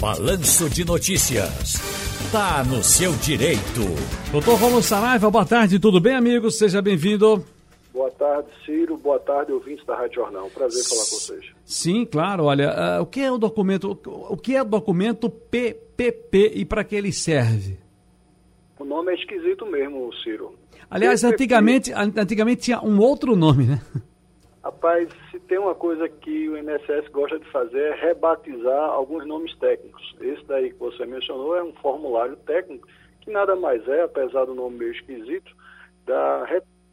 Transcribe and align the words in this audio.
Balanço 0.00 0.70
de 0.70 0.84
Notícias. 0.84 1.74
Tá 2.30 2.62
no 2.62 2.84
seu 2.84 3.10
direito. 3.14 3.82
Doutor 4.30 4.54
Romulo 4.54 4.80
Saraiva, 4.80 5.28
boa 5.28 5.44
tarde, 5.44 5.80
tudo 5.80 6.00
bem, 6.00 6.14
amigo? 6.14 6.52
Seja 6.52 6.80
bem-vindo. 6.80 7.44
Boa 7.92 8.08
tarde, 8.12 8.46
Ciro. 8.64 8.96
Boa 8.96 9.18
tarde, 9.18 9.50
ouvintes 9.50 9.84
da 9.84 9.96
Rádio 9.96 10.22
Jornal. 10.22 10.48
Prazer 10.50 10.84
falar 10.84 11.02
com 11.02 11.16
vocês. 11.16 11.46
Sim, 11.64 12.04
claro. 12.04 12.44
Olha, 12.44 13.00
uh, 13.00 13.02
o 13.02 13.06
que 13.06 13.20
é 13.20 13.32
o 13.32 13.38
documento? 13.38 13.98
O 14.06 14.36
que 14.36 14.54
é 14.54 14.62
o 14.62 14.64
documento 14.64 15.28
PPP 15.28 16.52
e 16.54 16.64
para 16.64 16.84
que 16.84 16.94
ele 16.94 17.12
serve? 17.12 17.76
O 18.78 18.84
nome 18.84 19.10
é 19.10 19.14
esquisito 19.16 19.66
mesmo, 19.66 20.12
Ciro. 20.22 20.54
Aliás, 20.88 21.22
PPP... 21.22 21.34
antigamente, 21.34 21.92
antigamente 21.92 22.62
tinha 22.62 22.80
um 22.80 23.00
outro 23.00 23.34
nome, 23.34 23.64
né? 23.64 23.82
Rapaz, 24.68 25.08
se 25.30 25.40
tem 25.40 25.56
uma 25.56 25.74
coisa 25.74 26.06
que 26.10 26.46
o 26.46 26.58
INSS 26.58 27.08
gosta 27.10 27.38
de 27.38 27.50
fazer 27.50 27.80
é 27.80 27.94
rebatizar 27.94 28.90
alguns 28.90 29.26
nomes 29.26 29.56
técnicos. 29.56 30.14
Esse 30.20 30.44
daí 30.44 30.70
que 30.70 30.78
você 30.78 31.06
mencionou 31.06 31.56
é 31.56 31.62
um 31.62 31.72
formulário 31.76 32.36
técnico 32.36 32.86
que 33.22 33.30
nada 33.30 33.56
mais 33.56 33.88
é, 33.88 34.02
apesar 34.02 34.44
do 34.44 34.54
nome 34.54 34.76
meio 34.76 34.92
esquisito, 34.92 35.56
da, 36.04 36.46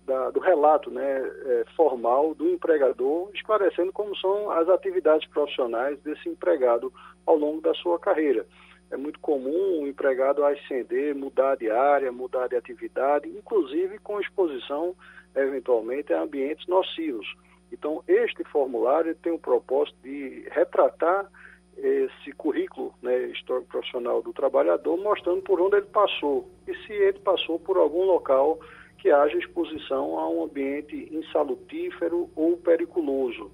da, 0.05 0.31
do 0.31 0.39
relato 0.39 0.89
né, 0.89 1.19
é, 1.19 1.65
formal 1.75 2.33
do 2.33 2.47
empregador, 2.47 3.29
esclarecendo 3.33 3.91
como 3.91 4.15
são 4.15 4.49
as 4.51 4.69
atividades 4.69 5.27
profissionais 5.27 5.99
desse 5.99 6.29
empregado 6.29 6.93
ao 7.25 7.35
longo 7.35 7.59
da 7.59 7.73
sua 7.73 7.99
carreira. 7.99 8.45
É 8.89 8.95
muito 8.95 9.19
comum 9.19 9.81
o 9.81 9.87
empregado 9.87 10.45
ascender, 10.45 11.13
mudar 11.13 11.57
de 11.57 11.69
área, 11.69 12.09
mudar 12.09 12.47
de 12.47 12.55
atividade, 12.55 13.27
inclusive 13.27 13.99
com 13.99 14.21
exposição, 14.21 14.95
eventualmente, 15.35 16.13
a 16.13 16.21
ambientes 16.21 16.65
nocivos. 16.67 17.27
Então, 17.71 18.03
este 18.07 18.43
formulário 18.45 19.15
tem 19.15 19.33
o 19.33 19.39
propósito 19.39 19.97
de 20.03 20.47
retratar 20.51 21.29
esse 21.77 22.31
currículo 22.31 22.93
né, 23.01 23.25
histórico 23.27 23.67
profissional 23.67 24.21
do 24.21 24.31
trabalhador, 24.31 24.97
mostrando 24.97 25.41
por 25.41 25.59
onde 25.59 25.77
ele 25.77 25.85
passou 25.87 26.49
e 26.67 26.73
se 26.85 26.93
ele 26.93 27.19
passou 27.19 27.59
por 27.59 27.77
algum 27.77 28.03
local 28.03 28.59
que 28.97 29.11
haja 29.11 29.37
exposição 29.37 30.17
a 30.17 30.29
um 30.29 30.43
ambiente 30.43 31.09
insalutífero 31.11 32.29
ou 32.35 32.57
periculoso. 32.57 33.51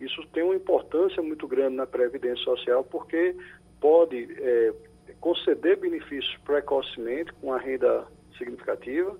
Isso 0.00 0.26
tem 0.32 0.42
uma 0.42 0.54
importância 0.54 1.22
muito 1.22 1.46
grande 1.46 1.76
na 1.76 1.86
Previdência 1.86 2.42
Social 2.44 2.84
porque 2.84 3.36
pode 3.80 4.28
é, 4.40 4.72
conceder 5.20 5.76
benefícios 5.76 6.36
precocemente 6.44 7.32
com 7.34 7.52
a 7.52 7.58
renda 7.58 8.06
significativa 8.36 9.16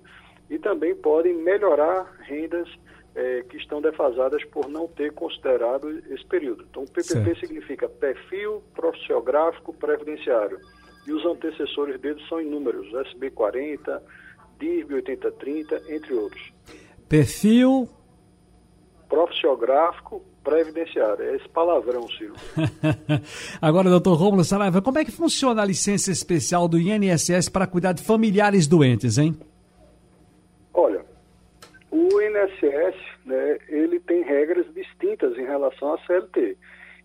e 0.49 0.57
também 0.57 0.95
pode 0.95 1.31
melhorar 1.33 2.11
rendas 2.21 2.67
é, 3.15 3.43
que 3.43 3.57
estão 3.57 3.81
defasadas 3.81 4.43
por 4.45 4.67
não 4.69 4.87
ter 4.87 5.11
considerado 5.13 5.89
esse 6.11 6.25
período. 6.25 6.65
Então, 6.69 6.83
o 6.83 6.85
PPP 6.85 7.03
certo. 7.03 7.39
significa 7.39 7.89
perfil 7.89 8.63
profissiográfico 8.73 9.73
previdenciário. 9.73 10.59
E 11.07 11.11
os 11.11 11.25
antecessores 11.25 11.99
dele 11.99 12.21
são 12.27 12.39
inúmeros, 12.39 12.87
SB40, 12.91 14.01
DIRB 14.59 14.95
8030, 14.95 15.81
entre 15.89 16.13
outros. 16.13 16.53
Perfil 17.07 17.89
profissiográfico 19.07 20.21
previdenciário. 20.43 21.23
É 21.25 21.35
esse 21.35 21.49
palavrão, 21.49 22.07
Silvio. 22.09 22.35
Agora, 23.59 23.89
doutor 23.89 24.15
Romulo 24.15 24.43
Saraiva, 24.43 24.81
como 24.81 24.99
é 24.99 25.05
que 25.05 25.11
funciona 25.11 25.61
a 25.61 25.65
licença 25.65 26.11
especial 26.11 26.67
do 26.67 26.79
INSS 26.79 27.49
para 27.49 27.67
cuidar 27.67 27.93
de 27.93 28.03
familiares 28.03 28.67
doentes, 28.67 29.17
hein? 29.17 29.35
INSS, 32.45 32.95
né, 33.25 33.57
ele 33.67 33.99
tem 33.99 34.21
regras 34.21 34.65
distintas 34.73 35.37
em 35.37 35.45
relação 35.45 35.93
à 35.93 35.97
CLT. 35.99 36.57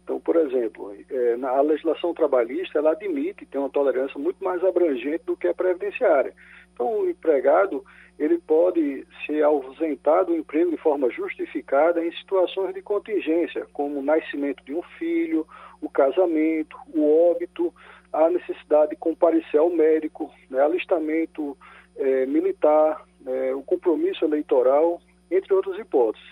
Então, 0.02 0.20
por 0.20 0.36
exemplo, 0.36 0.94
é, 1.10 1.36
na, 1.36 1.50
a 1.50 1.60
legislação 1.62 2.12
trabalhista, 2.12 2.78
ela 2.78 2.92
admite, 2.92 3.46
tem 3.46 3.60
uma 3.60 3.70
tolerância 3.70 4.18
muito 4.18 4.42
mais 4.44 4.62
abrangente 4.62 5.24
do 5.24 5.36
que 5.36 5.48
a 5.48 5.54
previdenciária. 5.54 6.34
Então, 6.74 7.00
o 7.00 7.08
empregado, 7.08 7.82
ele 8.18 8.38
pode 8.38 9.06
se 9.24 9.42
ausentar 9.42 10.26
do 10.26 10.36
emprego 10.36 10.70
de 10.70 10.76
forma 10.76 11.08
justificada 11.10 12.04
em 12.04 12.12
situações 12.12 12.74
de 12.74 12.82
contingência, 12.82 13.66
como 13.72 13.98
o 13.98 14.02
nascimento 14.02 14.62
de 14.64 14.74
um 14.74 14.82
filho, 14.98 15.46
o 15.80 15.88
casamento, 15.88 16.76
o 16.94 17.30
óbito, 17.30 17.72
a 18.12 18.28
necessidade 18.28 18.90
de 18.90 18.96
comparecer 18.96 19.58
ao 19.58 19.70
médico, 19.70 20.30
né, 20.50 20.60
alistamento 20.60 21.56
é, 21.96 22.26
militar, 22.26 23.02
é, 23.26 23.54
o 23.54 23.62
compromisso 23.62 24.24
eleitoral, 24.24 25.00
entre 25.30 25.52
outras 25.54 25.78
hipóteses. 25.78 26.26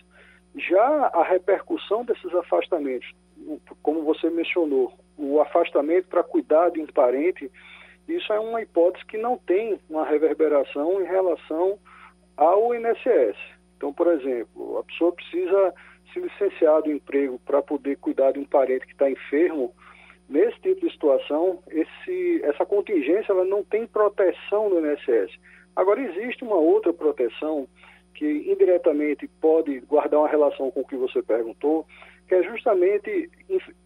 Já 0.54 1.10
a 1.14 1.22
repercussão 1.22 2.04
desses 2.04 2.32
afastamentos, 2.34 3.10
como 3.82 4.02
você 4.02 4.28
mencionou, 4.28 4.92
o 5.16 5.40
afastamento 5.40 6.08
para 6.08 6.22
cuidar 6.22 6.70
de 6.70 6.80
um 6.80 6.86
parente, 6.86 7.50
isso 8.08 8.32
é 8.32 8.40
uma 8.40 8.60
hipótese 8.60 9.04
que 9.06 9.16
não 9.16 9.38
tem 9.38 9.78
uma 9.88 10.04
reverberação 10.04 11.00
em 11.00 11.04
relação 11.04 11.78
ao 12.36 12.74
INSS. 12.74 13.36
Então, 13.76 13.92
por 13.92 14.08
exemplo, 14.08 14.78
a 14.78 14.84
pessoa 14.84 15.12
precisa 15.12 15.74
se 16.12 16.20
licenciar 16.20 16.82
do 16.82 16.92
emprego 16.92 17.40
para 17.44 17.62
poder 17.62 17.96
cuidar 17.96 18.32
de 18.32 18.38
um 18.38 18.44
parente 18.44 18.86
que 18.86 18.92
está 18.92 19.10
enfermo. 19.10 19.74
Nesse 20.28 20.58
tipo 20.60 20.86
de 20.86 20.92
situação, 20.92 21.62
esse, 21.68 22.40
essa 22.44 22.64
contingência 22.64 23.32
ela 23.32 23.44
não 23.44 23.64
tem 23.64 23.86
proteção 23.86 24.68
no 24.68 24.86
INSS. 24.86 25.32
Agora, 25.74 26.00
existe 26.00 26.44
uma 26.44 26.56
outra 26.56 26.92
proteção 26.92 27.66
que 28.14 28.50
indiretamente 28.50 29.28
pode 29.40 29.80
guardar 29.80 30.20
uma 30.20 30.28
relação 30.28 30.70
com 30.70 30.80
o 30.80 30.86
que 30.86 30.96
você 30.96 31.22
perguntou, 31.22 31.86
que 32.28 32.34
é 32.34 32.42
justamente 32.42 33.30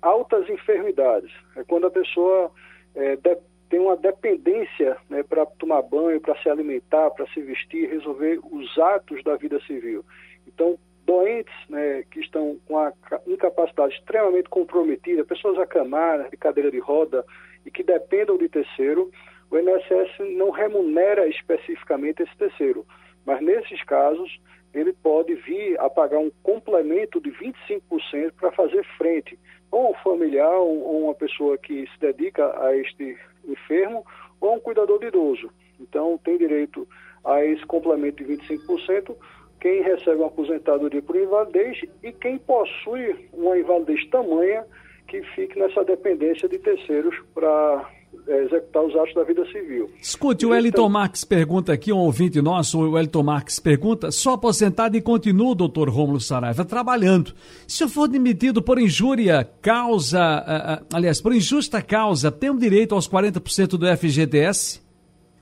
altas 0.02 0.48
enfermidades. 0.48 1.30
É 1.56 1.64
quando 1.64 1.86
a 1.86 1.90
pessoa 1.90 2.50
é, 2.94 3.16
de, 3.16 3.36
tem 3.68 3.80
uma 3.80 3.96
dependência 3.96 4.96
né, 5.08 5.22
para 5.22 5.44
tomar 5.46 5.82
banho, 5.82 6.20
para 6.20 6.40
se 6.42 6.48
alimentar, 6.48 7.10
para 7.10 7.26
se 7.28 7.40
vestir, 7.40 7.88
resolver 7.88 8.40
os 8.50 8.78
atos 8.78 9.22
da 9.24 9.36
vida 9.36 9.60
civil. 9.60 10.04
Então, 10.46 10.78
doentes 11.04 11.54
né, 11.68 12.04
que 12.10 12.20
estão 12.20 12.58
com 12.66 12.78
a 12.78 12.92
incapacidade 13.26 13.94
extremamente 13.94 14.48
comprometida, 14.48 15.24
pessoas 15.24 15.58
acamadas, 15.58 16.30
de 16.30 16.36
cadeira 16.36 16.70
de 16.70 16.78
roda 16.78 17.24
e 17.64 17.70
que 17.70 17.82
dependam 17.82 18.36
de 18.36 18.48
terceiro, 18.48 19.10
o 19.50 19.58
INSS 19.58 20.36
não 20.36 20.50
remunera 20.50 21.26
especificamente 21.28 22.22
esse 22.22 22.36
terceiro, 22.36 22.84
mas 23.26 23.42
nesses 23.42 23.82
casos 23.82 24.40
ele 24.72 24.92
pode 24.92 25.34
vir 25.34 25.78
a 25.80 25.90
pagar 25.90 26.18
um 26.18 26.30
complemento 26.42 27.20
de 27.20 27.30
25% 27.30 28.32
para 28.38 28.52
fazer 28.52 28.84
frente 28.96 29.38
ou 29.70 29.90
um 29.90 29.94
familiar 29.94 30.54
ou 30.58 31.04
uma 31.04 31.14
pessoa 31.14 31.58
que 31.58 31.86
se 31.86 32.00
dedica 32.00 32.58
a 32.62 32.76
este 32.76 33.18
enfermo 33.46 34.06
ou 34.40 34.54
um 34.54 34.60
cuidador 34.60 34.98
de 35.00 35.06
idoso. 35.06 35.50
Então 35.80 36.18
tem 36.22 36.38
direito 36.38 36.86
a 37.24 37.44
esse 37.44 37.64
complemento 37.66 38.22
de 38.22 38.36
25% 38.36 39.16
quem 39.60 39.82
recebe 39.82 40.18
uma 40.18 40.26
aposentadoria 40.26 41.02
por 41.02 41.16
invalidez 41.16 41.80
e 42.02 42.12
quem 42.12 42.38
possui 42.38 43.28
uma 43.32 43.58
invalidez 43.58 44.06
tamanha 44.10 44.64
que 45.08 45.22
fique 45.34 45.58
nessa 45.58 45.84
dependência 45.84 46.48
de 46.48 46.58
terceiros 46.58 47.16
para 47.34 47.90
é, 48.28 48.44
executar 48.44 48.84
os 48.84 48.94
atos 48.96 49.14
da 49.14 49.22
vida 49.22 49.44
civil. 49.46 49.90
Escute, 50.00 50.44
o 50.44 50.50
Wellington 50.50 50.88
Marques 50.88 51.24
pergunta 51.24 51.72
aqui, 51.72 51.92
um 51.92 51.98
ouvinte 51.98 52.42
nosso, 52.42 52.80
o 52.80 52.92
Wellington 52.92 53.22
Marques 53.22 53.60
pergunta, 53.60 54.10
só 54.10 54.32
aposentado 54.32 54.96
e 54.96 55.00
continua, 55.00 55.54
doutor 55.54 55.88
Rômulo 55.88 56.18
Saraiva, 56.18 56.64
trabalhando. 56.64 57.32
Se 57.68 57.84
eu 57.84 57.88
for 57.88 58.08
demitido 58.08 58.60
por 58.60 58.78
injúria, 58.78 59.48
causa, 59.62 60.18
uh, 60.20 60.82
uh, 60.82 60.86
aliás, 60.96 61.20
por 61.20 61.32
injusta 61.32 61.80
causa, 61.80 62.32
tenho 62.32 62.58
direito 62.58 62.94
aos 62.94 63.08
40% 63.08 63.78
do 63.78 63.86
FGTS? 63.96 64.82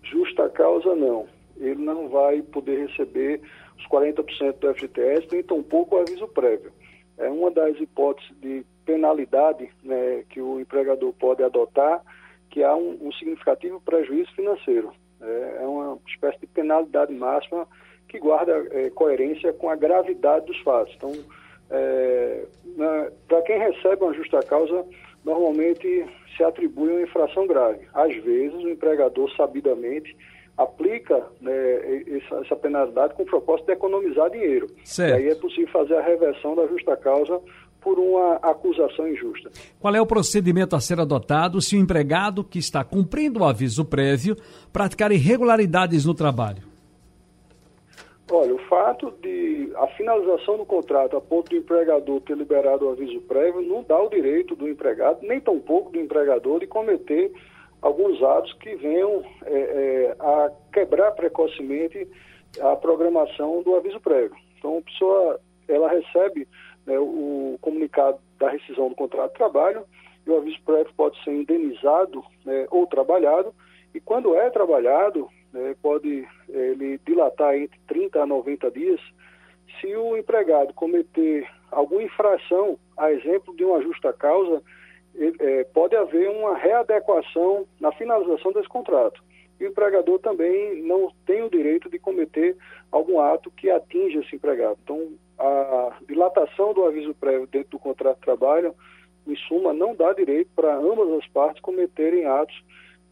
Justa 0.02 0.48
causa, 0.50 0.94
não. 0.94 1.26
Ele 1.56 1.82
não 1.82 2.08
vai 2.08 2.42
poder 2.42 2.86
receber 2.86 3.40
os 3.78 3.86
40% 3.88 4.58
do 4.60 4.74
FGTS, 4.74 5.28
nem 5.32 5.42
tampouco 5.42 5.96
o 5.96 6.00
aviso 6.00 6.28
prévio. 6.28 6.70
É 7.16 7.28
uma 7.30 7.50
das 7.50 7.80
hipóteses 7.80 8.30
de 8.40 8.64
penalidade 8.84 9.70
né, 9.82 10.24
que 10.28 10.40
o 10.40 10.60
empregador 10.60 11.12
pode 11.14 11.42
adotar 11.42 12.02
que 12.50 12.62
há 12.62 12.74
um, 12.74 12.98
um 13.00 13.12
significativo 13.12 13.80
prejuízo 13.80 14.32
financeiro. 14.34 14.92
É, 15.20 15.58
é, 15.62 15.66
uma 15.66 15.98
espécie 16.06 16.38
de 16.40 16.46
penalidade 16.46 17.12
máxima 17.12 17.66
que 18.08 18.18
guarda 18.18 18.52
é, 18.70 18.90
coerência 18.90 19.52
com 19.52 19.70
a 19.70 19.76
gravidade 19.76 20.46
dos 20.46 20.58
fatos. 20.60 20.94
Então, 20.96 21.12
é, 21.70 22.44
para 23.26 23.42
quem 23.42 23.58
recebe 23.58 24.04
uma 24.04 24.14
justa 24.14 24.40
causa, 24.42 24.84
normalmente 25.24 26.06
se 26.36 26.44
atribui 26.44 26.90
uma 26.90 27.02
infração 27.02 27.46
grave. 27.46 27.86
Às 27.94 28.14
vezes, 28.22 28.54
o 28.54 28.68
empregador, 28.68 29.30
sabidamente, 29.36 30.14
aplica 30.56 31.22
né, 31.40 31.52
essa, 32.16 32.36
essa, 32.36 32.56
penalidade 32.56 33.14
com 33.14 33.22
o 33.24 33.26
propósito 33.26 33.66
de 33.66 33.72
economizar 33.72 34.30
dinheiro. 34.30 34.68
Certo. 34.84 35.10
E 35.10 35.22
aí 35.22 35.28
é 35.28 35.34
possível 35.34 35.68
fazer 35.72 35.96
a 35.96 36.02
reversão 36.02 36.54
da 36.54 36.66
justa 36.66 36.96
causa 36.96 37.40
por 37.80 37.98
uma 37.98 38.36
acusação 38.36 39.06
injusta. 39.06 39.50
Qual 39.78 39.94
é 39.94 40.00
o 40.00 40.06
procedimento 40.06 40.74
a 40.74 40.80
ser 40.80 40.98
adotado 40.98 41.60
se 41.60 41.76
o 41.76 41.78
empregado 41.78 42.42
que 42.42 42.58
está 42.58 42.82
cumprindo 42.82 43.40
o 43.40 43.44
aviso 43.44 43.84
prévio 43.84 44.36
praticar 44.72 45.12
irregularidades 45.12 46.06
no 46.06 46.14
trabalho? 46.14 46.62
Olha, 48.30 48.54
o 48.54 48.58
fato 48.60 49.12
de 49.20 49.70
a 49.76 49.86
finalização 49.88 50.56
do 50.56 50.64
contrato 50.64 51.16
a 51.16 51.20
ponto 51.20 51.50
do 51.50 51.56
empregador 51.56 52.22
ter 52.22 52.36
liberado 52.36 52.86
o 52.86 52.90
aviso 52.90 53.20
prévio 53.22 53.60
não 53.60 53.82
dá 53.82 54.00
o 54.00 54.08
direito 54.08 54.56
do 54.56 54.66
empregado, 54.66 55.18
nem 55.22 55.38
tampouco 55.40 55.90
do 55.92 56.00
empregador, 56.00 56.60
de 56.60 56.66
cometer 56.66 57.32
alguns 57.84 58.22
atos 58.22 58.50
que 58.54 58.74
venham 58.76 59.22
é, 59.44 59.52
é, 59.52 60.16
a 60.18 60.50
quebrar 60.72 61.12
precocemente 61.12 62.08
a 62.58 62.74
programação 62.74 63.62
do 63.62 63.76
aviso 63.76 64.00
prévio. 64.00 64.34
Então, 64.58 64.78
a 64.78 64.82
pessoa 64.82 65.40
ela 65.68 65.90
recebe 65.90 66.48
né, 66.86 66.98
o 66.98 67.58
comunicado 67.60 68.18
da 68.38 68.48
rescisão 68.48 68.88
do 68.88 68.94
contrato 68.94 69.32
de 69.32 69.36
trabalho 69.36 69.84
e 70.26 70.30
o 70.30 70.36
aviso 70.38 70.56
prévio 70.64 70.94
pode 70.96 71.22
ser 71.22 71.32
indenizado 71.32 72.24
né, 72.42 72.66
ou 72.70 72.86
trabalhado 72.86 73.54
e 73.94 74.00
quando 74.00 74.34
é 74.34 74.48
trabalhado 74.48 75.28
né, 75.52 75.76
pode 75.82 76.26
é, 76.50 76.56
ele 76.56 76.98
dilatar 77.04 77.54
entre 77.54 77.78
30 77.86 78.22
a 78.22 78.26
90 78.26 78.70
dias 78.70 79.00
se 79.78 79.94
o 79.94 80.16
empregado 80.16 80.72
cometer 80.72 81.46
alguma 81.70 82.02
infração, 82.02 82.78
a 82.96 83.12
exemplo 83.12 83.54
de 83.54 83.62
uma 83.62 83.82
justa 83.82 84.10
causa, 84.10 84.62
é, 85.16 85.64
pode 85.64 85.96
haver 85.96 86.28
uma 86.30 86.56
readequação 86.56 87.66
na 87.80 87.92
finalização 87.92 88.52
desse 88.52 88.68
contrato. 88.68 89.22
E 89.58 89.64
o 89.64 89.68
empregador 89.68 90.18
também 90.18 90.82
não 90.82 91.12
tem 91.24 91.42
o 91.42 91.50
direito 91.50 91.88
de 91.88 91.98
cometer 91.98 92.56
algum 92.90 93.20
ato 93.20 93.50
que 93.50 93.70
atinja 93.70 94.20
esse 94.20 94.34
empregado. 94.34 94.78
Então, 94.82 95.12
a 95.38 95.96
dilatação 96.08 96.74
do 96.74 96.84
aviso 96.84 97.14
prévio 97.14 97.46
dentro 97.46 97.70
do 97.70 97.78
contrato 97.78 98.16
de 98.16 98.24
trabalho, 98.24 98.74
em 99.26 99.36
suma, 99.36 99.72
não 99.72 99.94
dá 99.94 100.12
direito 100.12 100.50
para 100.54 100.76
ambas 100.76 101.10
as 101.18 101.26
partes 101.28 101.62
cometerem 101.62 102.26
atos, 102.26 102.62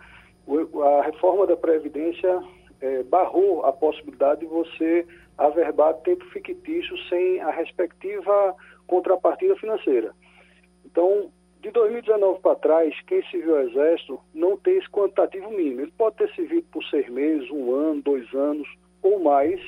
a 0.48 1.02
reforma 1.02 1.46
da 1.46 1.56
Previdência 1.56 2.40
é, 2.80 3.02
barrou 3.04 3.64
a 3.64 3.72
possibilidade 3.72 4.40
de 4.40 4.46
você 4.46 5.06
averbar 5.38 5.94
tempo 5.94 6.24
fictício 6.26 6.96
sem 7.08 7.40
a 7.40 7.50
respectiva 7.50 8.54
contrapartida 8.86 9.56
financeira. 9.56 10.12
Então, 10.84 11.30
de 11.62 11.70
2019 11.70 12.40
para 12.40 12.54
trás, 12.56 12.94
quem 13.06 13.22
serviu 13.30 13.56
ao 13.56 13.62
Exército 13.62 14.20
não 14.34 14.56
tem 14.56 14.76
esse 14.76 14.88
quantitativo 14.88 15.50
mínimo. 15.50 15.80
Ele 15.82 15.92
pode 15.96 16.16
ter 16.16 16.32
servido 16.34 16.66
por 16.70 16.84
seis 16.84 17.08
meses, 17.08 17.50
um 17.50 17.74
ano, 17.74 18.02
dois 18.02 18.32
anos 18.34 18.68
ou 19.02 19.18
mais. 19.18 19.60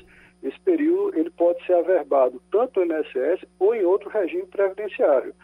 Esse 0.43 0.59
período 0.61 1.19
ele 1.19 1.31
pode 1.31 1.65
ser 1.67 1.75
averbado 1.75 2.41
tanto 2.51 2.85
no 2.85 2.95
INSS 2.95 3.45
ou 3.59 3.75
em 3.75 3.85
outro 3.85 4.09
regime 4.11 4.47
previdenciário. 4.47 5.35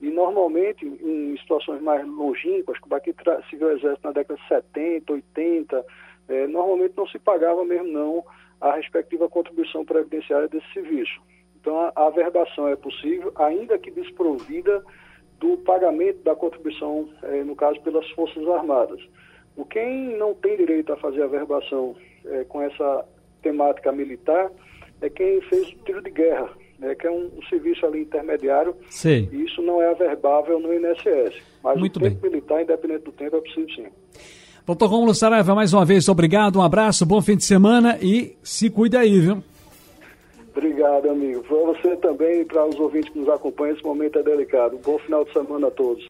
E 0.00 0.10
normalmente, 0.10 0.84
em 0.86 1.36
situações 1.38 1.82
mais 1.82 2.04
longínquas, 2.06 2.78
como 2.78 2.94
aqui 2.94 3.14
serviu 3.50 3.68
ao 3.68 3.76
Exército 3.76 4.06
na 4.08 4.12
década 4.12 4.40
de 4.40 4.48
70, 4.48 5.12
80, 5.12 5.86
é, 6.28 6.46
normalmente 6.46 6.94
não 6.96 7.06
se 7.06 7.18
pagava 7.18 7.64
mesmo 7.64 7.88
não 7.88 8.24
a 8.60 8.72
respectiva 8.72 9.28
contribuição 9.28 9.84
previdenciária 9.84 10.48
desse 10.48 10.72
serviço. 10.72 11.20
Então, 11.60 11.78
a, 11.78 11.92
a 11.94 12.06
averbação 12.06 12.66
é 12.68 12.76
possível, 12.76 13.30
ainda 13.36 13.78
que 13.78 13.90
desprovida 13.90 14.82
do 15.40 15.56
pagamento 15.58 16.22
da 16.22 16.36
contribuição, 16.36 17.08
eh, 17.22 17.42
no 17.42 17.56
caso, 17.56 17.80
pelas 17.80 18.08
Forças 18.10 18.46
Armadas. 18.46 19.00
O 19.56 19.64
quem 19.64 20.16
não 20.16 20.34
tem 20.34 20.56
direito 20.56 20.92
a 20.92 20.96
fazer 20.96 21.22
a 21.22 21.26
verbação 21.26 21.96
eh, 22.26 22.44
com 22.48 22.60
essa 22.60 23.04
temática 23.42 23.90
militar 23.90 24.50
é 25.00 25.08
quem 25.08 25.40
fez 25.42 25.68
o 25.68 25.76
tiro 25.84 26.02
de 26.02 26.10
guerra, 26.10 26.50
né, 26.78 26.94
que 26.94 27.06
é 27.06 27.10
um, 27.10 27.30
um, 27.38 27.42
serviço 27.48 27.84
ali 27.86 28.02
intermediário. 28.02 28.76
Sim. 28.90 29.28
E 29.32 29.44
isso 29.44 29.62
não 29.62 29.80
é 29.80 29.90
averbável 29.90 30.60
no 30.60 30.72
INSS. 30.74 31.34
Mas 31.64 31.78
Muito 31.78 31.96
o 31.96 32.02
tempo 32.02 32.20
bem. 32.20 32.30
militar, 32.30 32.62
independente 32.62 33.04
do 33.04 33.12
tempo, 33.12 33.36
é 33.36 33.40
possível 33.40 33.68
sim. 33.74 33.86
Doutor 34.66 34.88
Romulo 34.88 35.14
Saraiva, 35.14 35.54
mais 35.54 35.72
uma 35.72 35.84
vez, 35.86 36.08
obrigado, 36.08 36.58
um 36.58 36.62
abraço, 36.62 37.06
bom 37.06 37.20
fim 37.22 37.36
de 37.36 37.44
semana 37.44 37.98
e 38.00 38.36
se 38.42 38.68
cuide 38.68 38.96
aí, 38.96 39.18
viu? 39.18 39.42
Obrigado, 40.54 41.08
amigo. 41.08 41.42
Para 41.44 41.56
você 41.58 41.96
também 41.96 42.40
e 42.40 42.44
para 42.44 42.66
os 42.66 42.78
ouvintes 42.78 43.10
que 43.12 43.18
nos 43.18 43.28
acompanham, 43.28 43.74
esse 43.74 43.84
momento 43.84 44.18
é 44.18 44.22
delicado. 44.22 44.78
bom 44.78 44.98
final 44.98 45.24
de 45.24 45.32
semana 45.32 45.68
a 45.68 45.70
todos. 45.70 45.98